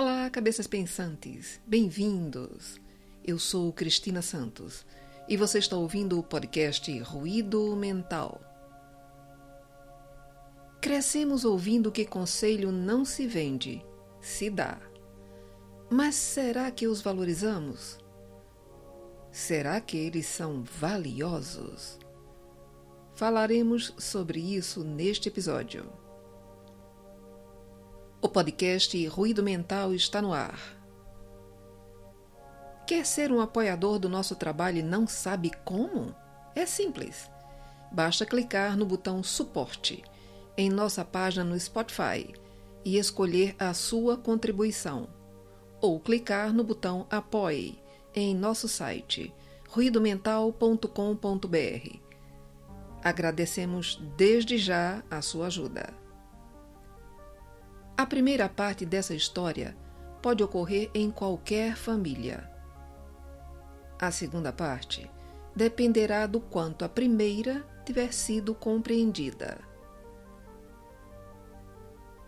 Olá, 0.00 0.30
cabeças 0.30 0.68
pensantes, 0.68 1.60
bem-vindos. 1.66 2.80
Eu 3.26 3.36
sou 3.36 3.72
Cristina 3.72 4.22
Santos 4.22 4.86
e 5.28 5.36
você 5.36 5.58
está 5.58 5.74
ouvindo 5.74 6.16
o 6.20 6.22
podcast 6.22 6.96
Ruído 7.00 7.74
Mental. 7.74 8.40
Crescemos 10.80 11.44
ouvindo 11.44 11.90
que 11.90 12.04
conselho 12.04 12.70
não 12.70 13.04
se 13.04 13.26
vende, 13.26 13.84
se 14.20 14.48
dá. 14.48 14.78
Mas 15.90 16.14
será 16.14 16.70
que 16.70 16.86
os 16.86 17.00
valorizamos? 17.00 17.98
Será 19.32 19.80
que 19.80 19.96
eles 19.96 20.26
são 20.26 20.62
valiosos? 20.62 21.98
Falaremos 23.16 23.92
sobre 23.98 24.38
isso 24.38 24.84
neste 24.84 25.28
episódio. 25.28 25.90
O 28.20 28.28
podcast 28.28 29.06
Ruído 29.06 29.44
Mental 29.44 29.94
está 29.94 30.20
no 30.20 30.32
ar. 30.32 30.58
Quer 32.84 33.06
ser 33.06 33.30
um 33.30 33.40
apoiador 33.40 34.00
do 34.00 34.08
nosso 34.08 34.34
trabalho 34.34 34.78
e 34.78 34.82
não 34.82 35.06
sabe 35.06 35.52
como? 35.64 36.12
É 36.52 36.66
simples. 36.66 37.30
Basta 37.92 38.26
clicar 38.26 38.76
no 38.76 38.84
botão 38.84 39.22
Suporte 39.22 40.02
em 40.56 40.68
nossa 40.68 41.04
página 41.04 41.44
no 41.44 41.58
Spotify 41.58 42.34
e 42.84 42.98
escolher 42.98 43.54
a 43.56 43.72
sua 43.72 44.16
contribuição, 44.16 45.08
ou 45.80 46.00
clicar 46.00 46.52
no 46.52 46.64
botão 46.64 47.06
Apoie 47.08 47.78
em 48.12 48.34
nosso 48.34 48.66
site 48.66 49.32
ruidomental.com.br. 49.68 51.98
Agradecemos 53.00 54.02
desde 54.16 54.58
já 54.58 55.04
a 55.08 55.22
sua 55.22 55.46
ajuda. 55.46 56.07
A 57.98 58.06
primeira 58.06 58.48
parte 58.48 58.86
dessa 58.86 59.12
história 59.12 59.76
pode 60.22 60.40
ocorrer 60.40 60.88
em 60.94 61.10
qualquer 61.10 61.76
família. 61.76 62.48
A 64.00 64.12
segunda 64.12 64.52
parte 64.52 65.10
dependerá 65.56 66.24
do 66.28 66.40
quanto 66.40 66.84
a 66.84 66.88
primeira 66.88 67.66
tiver 67.84 68.12
sido 68.12 68.54
compreendida. 68.54 69.58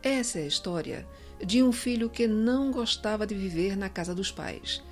Essa 0.03 0.41
é 0.41 0.43
a 0.43 0.47
história 0.49 1.07
de 1.39 1.63
um 1.63 1.71
filho 1.71 2.11
que 2.11 2.27
não 2.27 2.73
gostava 2.73 3.25
de 3.25 3.37
viver 3.37 3.77
na 3.77 3.89
casa 3.89 4.13
dos 4.13 4.33
pais, 4.33 4.83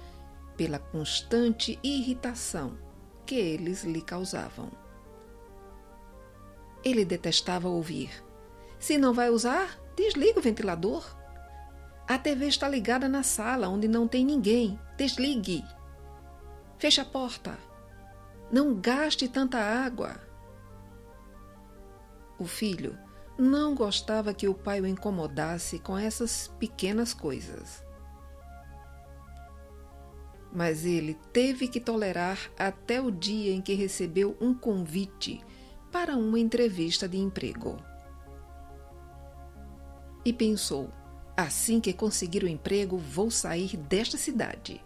pela 0.56 0.78
constante 0.78 1.76
irritação 1.82 2.78
que 3.26 3.34
eles 3.34 3.82
lhe 3.82 4.00
causavam. 4.00 4.70
Ele 6.84 7.04
detestava 7.04 7.66
ouvir: 7.66 8.10
Se 8.78 8.96
não 8.96 9.12
vai 9.12 9.28
usar, 9.28 9.87
Desligue 9.98 10.38
o 10.38 10.42
ventilador. 10.42 11.04
A 12.06 12.16
TV 12.16 12.46
está 12.46 12.68
ligada 12.68 13.08
na 13.08 13.24
sala 13.24 13.68
onde 13.68 13.88
não 13.88 14.06
tem 14.06 14.24
ninguém. 14.24 14.78
Desligue. 14.96 15.64
Feche 16.78 17.00
a 17.00 17.04
porta. 17.04 17.58
Não 18.48 18.76
gaste 18.76 19.26
tanta 19.26 19.58
água. 19.58 20.14
O 22.38 22.46
filho 22.46 22.96
não 23.36 23.74
gostava 23.74 24.32
que 24.32 24.46
o 24.46 24.54
pai 24.54 24.80
o 24.80 24.86
incomodasse 24.86 25.80
com 25.80 25.98
essas 25.98 26.46
pequenas 26.46 27.12
coisas. 27.12 27.84
Mas 30.52 30.84
ele 30.84 31.14
teve 31.32 31.66
que 31.66 31.80
tolerar 31.80 32.38
até 32.56 33.00
o 33.00 33.10
dia 33.10 33.52
em 33.52 33.60
que 33.60 33.74
recebeu 33.74 34.36
um 34.40 34.54
convite 34.54 35.44
para 35.90 36.16
uma 36.16 36.38
entrevista 36.38 37.08
de 37.08 37.18
emprego 37.18 37.76
e 40.28 40.32
pensou: 40.32 40.90
assim 41.36 41.80
que 41.80 41.92
conseguir 41.92 42.42
o 42.44 42.48
emprego, 42.48 42.98
vou 42.98 43.30
sair 43.30 43.76
desta 43.76 44.16
cidade. 44.16 44.84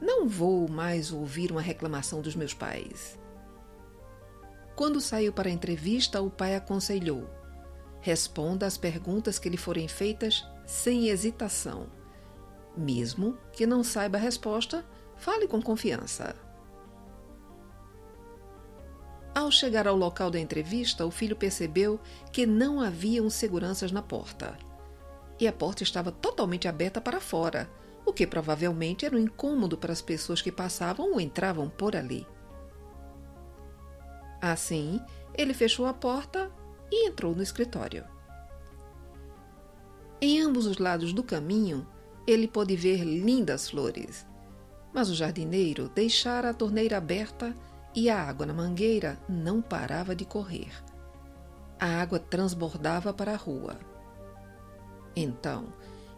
Não 0.00 0.28
vou 0.28 0.68
mais 0.68 1.12
ouvir 1.12 1.50
uma 1.50 1.62
reclamação 1.62 2.20
dos 2.20 2.34
meus 2.34 2.52
pais. 2.52 3.18
Quando 4.76 5.00
saiu 5.00 5.32
para 5.32 5.48
a 5.48 5.52
entrevista, 5.52 6.20
o 6.20 6.30
pai 6.30 6.56
aconselhou: 6.56 7.28
responda 8.00 8.66
às 8.66 8.76
perguntas 8.76 9.38
que 9.38 9.48
lhe 9.48 9.56
forem 9.56 9.88
feitas 9.88 10.44
sem 10.66 11.08
hesitação. 11.08 11.86
Mesmo 12.76 13.38
que 13.52 13.66
não 13.66 13.84
saiba 13.84 14.18
a 14.18 14.20
resposta, 14.20 14.84
fale 15.16 15.46
com 15.46 15.62
confiança. 15.62 16.34
Ao 19.34 19.50
chegar 19.50 19.88
ao 19.88 19.96
local 19.96 20.30
da 20.30 20.38
entrevista, 20.38 21.04
o 21.04 21.10
filho 21.10 21.34
percebeu 21.34 21.98
que 22.32 22.46
não 22.46 22.80
haviam 22.80 23.28
seguranças 23.28 23.90
na 23.90 24.00
porta. 24.00 24.56
E 25.40 25.48
a 25.48 25.52
porta 25.52 25.82
estava 25.82 26.12
totalmente 26.12 26.68
aberta 26.68 27.00
para 27.00 27.20
fora, 27.20 27.68
o 28.06 28.12
que 28.12 28.26
provavelmente 28.26 29.04
era 29.04 29.16
um 29.16 29.18
incômodo 29.18 29.76
para 29.76 29.92
as 29.92 30.00
pessoas 30.00 30.40
que 30.40 30.52
passavam 30.52 31.12
ou 31.12 31.20
entravam 31.20 31.68
por 31.68 31.96
ali. 31.96 32.24
Assim, 34.40 35.00
ele 35.34 35.52
fechou 35.52 35.86
a 35.86 35.92
porta 35.92 36.50
e 36.92 37.08
entrou 37.08 37.34
no 37.34 37.42
escritório. 37.42 38.04
Em 40.20 40.40
ambos 40.40 40.66
os 40.66 40.78
lados 40.78 41.12
do 41.12 41.24
caminho, 41.24 41.86
ele 42.26 42.46
pôde 42.46 42.76
ver 42.76 43.02
lindas 43.02 43.70
flores, 43.70 44.24
mas 44.92 45.10
o 45.10 45.14
jardineiro 45.14 45.88
deixara 45.88 46.50
a 46.50 46.54
torneira 46.54 46.98
aberta 46.98 47.54
e 47.94 48.10
a 48.10 48.20
água 48.20 48.44
na 48.44 48.52
mangueira 48.52 49.18
não 49.28 49.62
parava 49.62 50.14
de 50.14 50.24
correr. 50.24 50.72
A 51.78 52.00
água 52.00 52.18
transbordava 52.18 53.12
para 53.12 53.32
a 53.32 53.36
rua. 53.36 53.78
Então, 55.14 55.72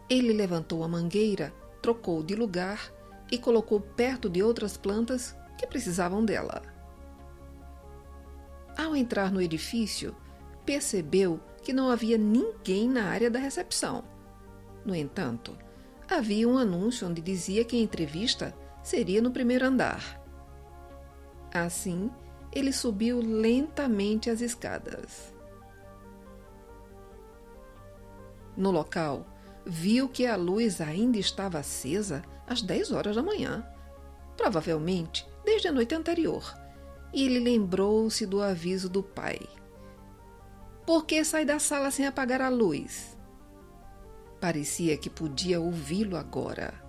ele 0.09 0.33
levantou 0.33 0.83
a 0.83 0.87
mangueira, 0.87 1.53
trocou 1.81 2.23
de 2.23 2.35
lugar 2.35 2.91
e 3.31 3.37
colocou 3.37 3.79
perto 3.79 4.29
de 4.29 4.41
outras 4.41 4.77
plantas 4.77 5.35
que 5.57 5.67
precisavam 5.67 6.23
dela. 6.23 6.61
Ao 8.77 8.95
entrar 8.95 9.31
no 9.31 9.41
edifício, 9.41 10.15
percebeu 10.65 11.39
que 11.61 11.73
não 11.73 11.89
havia 11.89 12.17
ninguém 12.17 12.87
na 12.87 13.05
área 13.05 13.29
da 13.29 13.39
recepção. 13.39 14.03
No 14.85 14.95
entanto, 14.95 15.57
havia 16.09 16.47
um 16.47 16.57
anúncio 16.57 17.07
onde 17.07 17.21
dizia 17.21 17.65
que 17.65 17.75
a 17.75 17.81
entrevista 17.81 18.55
seria 18.81 19.21
no 19.21 19.31
primeiro 19.31 19.65
andar. 19.65 20.16
Assim, 21.63 22.09
ele 22.51 22.71
subiu 22.71 23.19
lentamente 23.19 24.29
as 24.29 24.41
escadas. 24.41 25.33
No 28.55 28.71
local, 28.71 29.25
viu 29.65 30.09
que 30.09 30.25
a 30.25 30.35
luz 30.35 30.81
ainda 30.81 31.17
estava 31.17 31.59
acesa 31.59 32.23
às 32.47 32.61
10 32.61 32.91
horas 32.91 33.15
da 33.15 33.21
manhã, 33.21 33.67
provavelmente 34.35 35.27
desde 35.43 35.67
a 35.67 35.71
noite 35.71 35.93
anterior, 35.93 36.55
e 37.13 37.23
ele 37.23 37.39
lembrou-se 37.39 38.25
do 38.25 38.41
aviso 38.41 38.89
do 38.89 39.03
pai. 39.03 39.39
Por 40.85 41.05
que 41.05 41.23
sai 41.23 41.45
da 41.45 41.59
sala 41.59 41.91
sem 41.91 42.07
apagar 42.07 42.41
a 42.41 42.49
luz? 42.49 43.17
Parecia 44.39 44.97
que 44.97 45.09
podia 45.09 45.59
ouvi-lo 45.59 46.15
agora. 46.15 46.86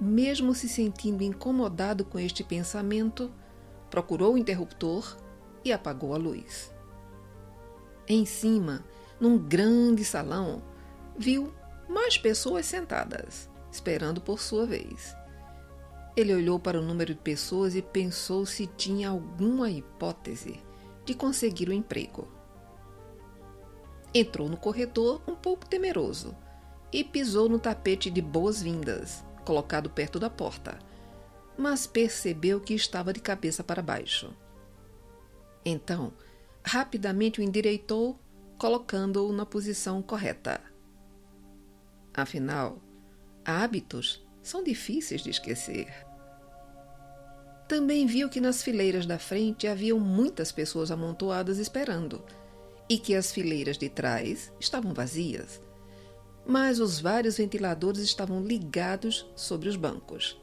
Mesmo 0.00 0.54
se 0.54 0.68
sentindo 0.68 1.24
incomodado 1.24 2.04
com 2.04 2.18
este 2.18 2.44
pensamento, 2.44 3.32
procurou 3.90 4.34
o 4.34 4.38
interruptor 4.38 5.16
e 5.64 5.72
apagou 5.72 6.14
a 6.14 6.16
luz. 6.16 6.72
Em 8.06 8.24
cima, 8.24 8.84
num 9.20 9.36
grande 9.36 10.04
salão, 10.04 10.62
viu 11.16 11.52
mais 11.88 12.16
pessoas 12.16 12.66
sentadas, 12.66 13.50
esperando 13.72 14.20
por 14.20 14.40
sua 14.40 14.64
vez. 14.64 15.16
Ele 16.16 16.34
olhou 16.34 16.58
para 16.58 16.78
o 16.78 16.82
número 16.82 17.14
de 17.14 17.20
pessoas 17.20 17.74
e 17.74 17.82
pensou 17.82 18.46
se 18.46 18.66
tinha 18.66 19.08
alguma 19.08 19.70
hipótese 19.70 20.60
de 21.04 21.14
conseguir 21.14 21.68
o 21.68 21.72
um 21.72 21.74
emprego. 21.74 22.28
Entrou 24.14 24.48
no 24.48 24.56
corredor 24.56 25.20
um 25.26 25.34
pouco 25.34 25.66
temeroso 25.66 26.36
e 26.92 27.04
pisou 27.04 27.48
no 27.48 27.58
tapete 27.58 28.10
de 28.10 28.22
boas-vindas, 28.22 29.24
colocado 29.48 29.88
perto 29.88 30.20
da 30.20 30.28
porta, 30.28 30.78
mas 31.56 31.86
percebeu 31.86 32.60
que 32.60 32.74
estava 32.74 33.14
de 33.14 33.20
cabeça 33.20 33.64
para 33.64 33.80
baixo. 33.80 34.36
Então, 35.64 36.12
rapidamente 36.62 37.40
o 37.40 37.42
endireitou, 37.42 38.20
colocando-o 38.58 39.32
na 39.32 39.46
posição 39.46 40.02
correta. 40.02 40.60
Afinal, 42.12 42.78
hábitos 43.42 44.22
são 44.42 44.62
difíceis 44.62 45.22
de 45.22 45.30
esquecer. 45.30 45.88
Também 47.66 48.06
viu 48.06 48.28
que 48.28 48.42
nas 48.42 48.62
fileiras 48.62 49.06
da 49.06 49.18
frente 49.18 49.66
haviam 49.66 49.98
muitas 49.98 50.52
pessoas 50.52 50.90
amontoadas 50.90 51.56
esperando 51.56 52.22
e 52.86 52.98
que 52.98 53.14
as 53.14 53.32
fileiras 53.32 53.78
de 53.78 53.88
trás 53.88 54.52
estavam 54.60 54.92
vazias 54.92 55.58
mas 56.48 56.80
os 56.80 56.98
vários 56.98 57.36
ventiladores 57.36 58.02
estavam 58.02 58.42
ligados 58.42 59.30
sobre 59.36 59.68
os 59.68 59.76
bancos. 59.76 60.40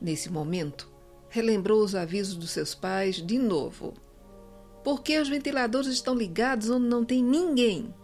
Nesse 0.00 0.32
momento, 0.32 0.90
relembrou 1.28 1.84
os 1.84 1.94
avisos 1.94 2.34
dos 2.34 2.50
seus 2.50 2.74
pais 2.74 3.16
de 3.16 3.38
novo. 3.38 3.94
Por 4.82 5.02
que 5.02 5.18
os 5.18 5.28
ventiladores 5.28 5.88
estão 5.88 6.14
ligados 6.14 6.70
onde 6.70 6.86
não 6.86 7.04
tem 7.04 7.22
ninguém? 7.22 7.94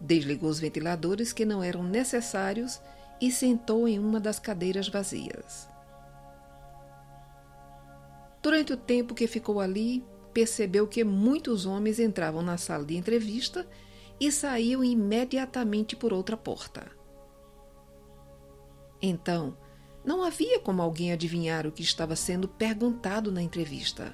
desligou 0.00 0.48
os 0.48 0.58
ventiladores 0.58 1.32
que 1.32 1.44
não 1.44 1.62
eram 1.62 1.82
necessários 1.82 2.80
e 3.20 3.30
sentou 3.30 3.86
em 3.86 3.98
uma 3.98 4.18
das 4.18 4.38
cadeiras 4.38 4.88
vazias. 4.88 5.68
Durante 8.42 8.72
o 8.72 8.76
tempo 8.76 9.14
que 9.14 9.26
ficou 9.26 9.60
ali, 9.60 10.02
percebeu 10.32 10.86
que 10.86 11.04
muitos 11.04 11.66
homens 11.66 11.98
entravam 11.98 12.40
na 12.40 12.56
sala 12.56 12.84
de 12.84 12.96
entrevista 12.96 13.66
e 14.20 14.30
saíam 14.30 14.84
imediatamente 14.84 15.96
por 15.96 16.12
outra 16.12 16.36
porta. 16.36 16.86
Então, 19.00 19.56
não 20.04 20.22
havia 20.22 20.60
como 20.60 20.82
alguém 20.82 21.12
adivinhar 21.12 21.66
o 21.66 21.72
que 21.72 21.82
estava 21.82 22.14
sendo 22.14 22.46
perguntado 22.46 23.32
na 23.32 23.40
entrevista. 23.40 24.12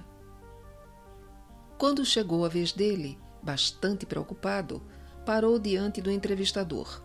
Quando 1.76 2.04
chegou 2.04 2.44
a 2.44 2.48
vez 2.48 2.72
dele, 2.72 3.18
bastante 3.42 4.06
preocupado, 4.06 4.82
parou 5.24 5.58
diante 5.58 6.00
do 6.00 6.10
entrevistador. 6.10 7.02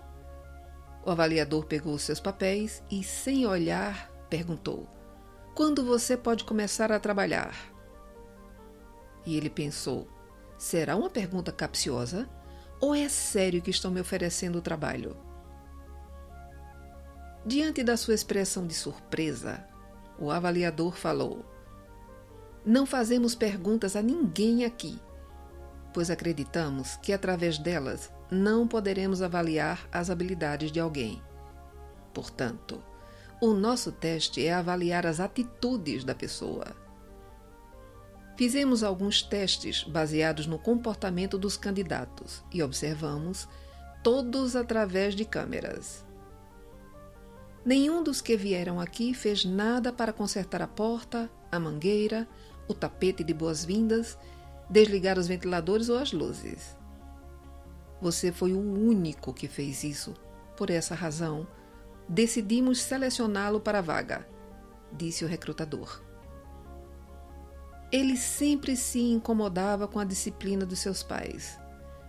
O 1.04 1.10
avaliador 1.10 1.66
pegou 1.66 1.98
seus 1.98 2.20
papéis 2.20 2.84
e, 2.90 3.04
sem 3.04 3.46
olhar, 3.48 4.12
perguntou: 4.30 4.88
Quando 5.56 5.84
você 5.84 6.16
pode 6.16 6.44
começar 6.44 6.92
a 6.92 7.00
trabalhar? 7.00 7.56
E 9.26 9.36
ele 9.36 9.50
pensou: 9.50 10.08
será 10.58 10.96
uma 10.96 11.10
pergunta 11.10 11.52
capciosa? 11.52 12.30
Ou 12.82 12.96
é 12.96 13.08
sério 13.08 13.62
que 13.62 13.70
estão 13.70 13.92
me 13.92 14.02
oferecendo 14.02 14.58
o 14.58 14.62
trabalho? 14.62 15.16
Diante 17.46 17.84
da 17.84 17.96
sua 17.96 18.16
expressão 18.16 18.66
de 18.66 18.74
surpresa, 18.74 19.64
o 20.20 20.32
avaliador 20.32 20.96
falou: 20.96 21.46
Não 22.66 22.88
fazemos 22.88 23.36
perguntas 23.36 23.96
a 23.96 24.02
ninguém 24.02 24.66
aqui, 24.66 25.00
pois 25.94 26.10
acreditamos 26.10 26.98
que 26.98 27.14
através 27.14 27.60
delas 27.60 28.12
não 28.32 28.68
poderemos 28.68 29.22
avaliar 29.22 29.88
as 29.92 30.10
habilidades 30.10 30.72
de 30.72 30.80
alguém. 30.80 31.22
Portanto, 32.12 32.84
o 33.40 33.54
nosso 33.54 33.92
teste 33.92 34.46
é 34.46 34.54
avaliar 34.54 35.06
as 35.06 35.20
atitudes 35.20 36.04
da 36.04 36.16
pessoa. 36.16 36.81
Fizemos 38.42 38.82
alguns 38.82 39.22
testes 39.22 39.84
baseados 39.84 40.48
no 40.48 40.58
comportamento 40.58 41.38
dos 41.38 41.56
candidatos 41.56 42.44
e 42.52 42.64
observamos 42.64 43.48
todos 44.04 44.56
através 44.56 45.14
de 45.14 45.26
câmeras. 45.26 46.04
Nenhum 47.64 48.02
dos 48.02 48.20
que 48.20 48.36
vieram 48.36 48.80
aqui 48.80 49.14
fez 49.14 49.46
nada 49.46 49.94
para 49.94 50.12
consertar 50.12 50.60
a 50.60 50.68
porta, 50.68 51.30
a 51.52 51.60
mangueira, 51.60 52.28
o 52.68 52.74
tapete 52.74 53.24
de 53.24 53.32
boas-vindas, 53.32 54.18
desligar 54.68 55.20
os 55.20 55.28
ventiladores 55.28 55.88
ou 55.88 56.00
as 56.00 56.12
luzes. 56.12 56.76
Você 58.02 58.32
foi 58.32 58.54
o 58.54 58.60
único 58.60 59.36
que 59.36 59.48
fez 59.48 59.84
isso. 59.84 60.16
Por 60.58 60.72
essa 60.72 60.96
razão, 60.96 61.46
decidimos 62.10 62.82
selecioná-lo 62.82 63.60
para 63.60 63.78
a 63.78 63.84
vaga, 63.84 64.28
disse 64.92 65.24
o 65.24 65.28
recrutador. 65.28 66.10
Ele 67.92 68.16
sempre 68.16 68.76
se 68.76 69.00
incomodava 69.00 69.88
com 69.88 70.00
a 70.00 70.06
disciplina 70.06 70.66
dos 70.66 70.80
seus 70.80 71.04
pais, 71.04 71.60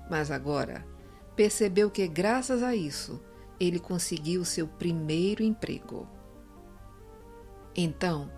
mas 0.08 0.31
agora 0.31 0.87
percebeu 1.34 1.90
que, 1.90 2.06
graças 2.06 2.62
a 2.62 2.75
isso, 2.76 3.20
ele 3.58 3.79
conseguiu 3.79 4.44
seu 4.44 4.67
primeiro 4.67 5.43
emprego. 5.43 6.08
Então, 7.75 8.31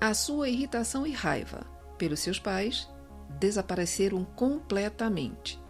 a 0.00 0.14
sua 0.14 0.48
irritação 0.48 1.06
e 1.06 1.12
raiva 1.12 1.66
pelos 1.96 2.20
seus 2.20 2.38
pais 2.38 2.88
desapareceram 3.38 4.24
completamente 4.24 5.60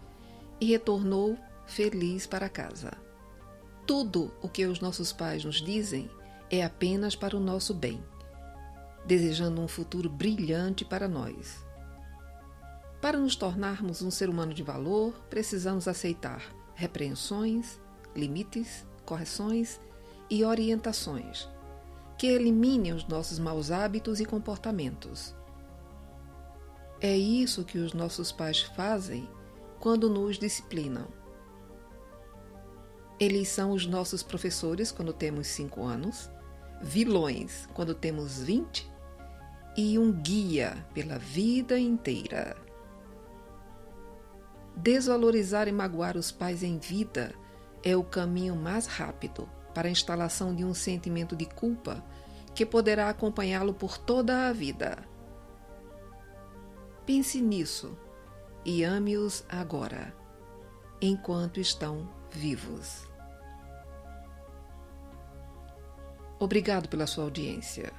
e 0.61 0.67
retornou 0.67 1.37
feliz 1.65 2.27
para 2.27 2.49
casa. 2.49 2.91
Tudo 3.87 4.31
o 4.41 4.47
que 4.47 4.65
os 4.65 4.79
nossos 4.79 5.11
pais 5.11 5.43
nos 5.43 5.61
dizem 5.61 6.09
é 6.51 6.63
apenas 6.63 7.15
para 7.15 7.35
o 7.35 7.39
nosso 7.39 7.73
bem, 7.73 8.03
desejando 9.09 9.59
um 9.59 9.67
futuro 9.67 10.07
brilhante 10.07 10.85
para 10.85 11.07
nós. 11.07 11.65
Para 13.01 13.17
nos 13.17 13.35
tornarmos 13.35 14.03
um 14.03 14.11
ser 14.11 14.29
humano 14.29 14.53
de 14.53 14.61
valor, 14.61 15.15
precisamos 15.31 15.87
aceitar 15.87 16.43
repreensões, 16.75 17.81
limites, 18.15 18.85
correções 19.07 19.81
e 20.29 20.43
orientações 20.45 21.49
que 22.19 22.27
eliminem 22.27 22.93
os 22.93 23.07
nossos 23.07 23.39
maus 23.39 23.71
hábitos 23.71 24.19
e 24.19 24.25
comportamentos. 24.25 25.33
É 27.01 27.17
isso 27.17 27.63
que 27.63 27.79
os 27.79 27.93
nossos 27.93 28.31
pais 28.31 28.61
fazem 28.61 29.27
quando 29.79 30.07
nos 30.07 30.37
disciplinam. 30.37 31.07
Eles 33.19 33.47
são 33.47 33.71
os 33.71 33.87
nossos 33.87 34.21
professores 34.21 34.91
quando 34.91 35.13
temos 35.13 35.47
5 35.47 35.83
anos, 35.83 36.29
vilões 36.83 37.67
quando 37.73 37.95
temos 37.95 38.39
20 38.43 38.88
e 39.75 39.97
um 39.97 40.11
guia 40.11 40.85
pela 40.93 41.17
vida 41.17 41.79
inteira. 41.79 42.55
Desvalorizar 44.75 45.67
e 45.67 45.71
magoar 45.71 46.17
os 46.17 46.31
pais 46.31 46.63
em 46.63 46.77
vida 46.77 47.33
é 47.83 47.95
o 47.95 48.03
caminho 48.03 48.55
mais 48.55 48.87
rápido 48.87 49.49
para 49.73 49.87
a 49.87 49.91
instalação 49.91 50.55
de 50.55 50.63
um 50.63 50.73
sentimento 50.73 51.35
de 51.35 51.45
culpa 51.45 52.03
que 52.55 52.65
poderá 52.65 53.09
acompanhá-lo 53.09 53.73
por 53.73 53.97
toda 53.97 54.47
a 54.47 54.53
vida. 54.53 54.97
Pense 57.05 57.41
nisso 57.41 57.97
e 58.65 58.83
ame-os 58.83 59.43
agora, 59.49 60.13
enquanto 61.01 61.59
estão 61.59 62.09
vivos. 62.31 63.07
Obrigado 66.39 66.87
pela 66.87 67.07
sua 67.07 67.25
audiência. 67.25 67.91